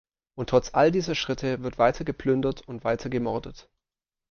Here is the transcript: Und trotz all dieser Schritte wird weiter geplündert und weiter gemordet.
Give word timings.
Und 0.33 0.49
trotz 0.49 0.71
all 0.73 0.89
dieser 0.89 1.13
Schritte 1.13 1.61
wird 1.61 1.77
weiter 1.77 2.03
geplündert 2.03 2.67
und 2.67 2.83
weiter 2.83 3.07
gemordet. 3.11 3.69